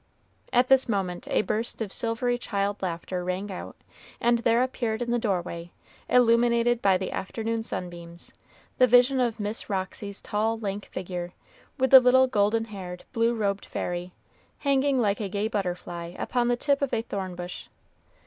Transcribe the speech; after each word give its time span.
At 0.51 0.67
this 0.67 0.89
moment 0.89 1.27
a 1.29 1.43
burst 1.43 1.79
of 1.79 1.93
silvery 1.93 2.39
child 2.39 2.81
laughter 2.81 3.23
rang 3.23 3.51
out, 3.51 3.75
and 4.19 4.39
there 4.39 4.63
appeared 4.63 4.99
in 4.99 5.11
the 5.11 5.19
doorway, 5.19 5.69
illuminated 6.09 6.81
by 6.81 6.97
the 6.97 7.11
afternoon 7.11 7.61
sunbeams, 7.61 8.33
the 8.79 8.87
vision 8.87 9.19
of 9.19 9.39
Miss 9.39 9.69
Roxy's 9.69 10.19
tall, 10.19 10.57
lank 10.57 10.87
figure, 10.87 11.33
with 11.77 11.91
the 11.91 11.99
little 11.99 12.25
golden 12.25 12.65
haired, 12.65 13.03
blue 13.13 13.35
robed 13.35 13.67
fairy, 13.67 14.11
hanging 14.57 14.99
like 14.99 15.19
a 15.19 15.29
gay 15.29 15.47
butterfly 15.47 16.15
upon 16.17 16.47
the 16.47 16.57
tip 16.57 16.81
of 16.81 16.91
a 16.95 17.03
thorn 17.03 17.35
bush. 17.35 17.67